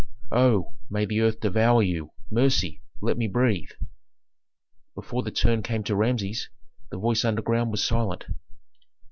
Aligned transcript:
"Oh, 0.31 0.73
may 0.89 1.05
the 1.05 1.21
earth 1.21 1.41
devour 1.41 1.83
you! 1.83 2.09
mercy! 2.31 2.81
let 3.01 3.19
me 3.19 3.27
breathe!" 3.27 3.69
Before 4.95 5.21
the 5.21 5.29
turn 5.29 5.61
came 5.61 5.83
to 5.83 5.95
Rameses 5.95 6.49
the 6.89 6.97
voice 6.97 7.23
underground 7.23 7.69
was 7.69 7.83
silent. 7.83 8.25